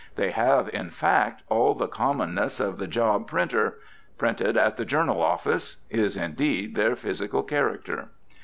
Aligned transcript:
They 0.15 0.31
have, 0.31 0.67
in 0.69 0.89
fact, 0.89 1.43
all 1.47 1.75
the 1.75 1.85
commonness 1.87 2.59
of 2.59 2.79
the 2.79 2.87
job 2.87 3.27
printer. 3.27 3.77
"Printed 4.17 4.57
at 4.57 4.75
the 4.75 4.83
Journal 4.83 5.21
Office," 5.21 5.77
is, 5.91 6.17
indeed, 6.17 6.73
their 6.73 6.95
physical 6.95 7.43
character. 7.43 8.09